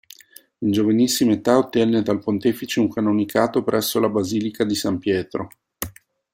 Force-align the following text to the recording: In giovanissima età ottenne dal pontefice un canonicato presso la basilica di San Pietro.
In 0.61 0.71
giovanissima 0.71 1.33
età 1.33 1.59
ottenne 1.59 2.01
dal 2.01 2.17
pontefice 2.17 2.79
un 2.79 2.89
canonicato 2.91 3.61
presso 3.61 3.99
la 3.99 4.09
basilica 4.09 4.63
di 4.63 4.73
San 4.73 4.97
Pietro. 4.97 5.47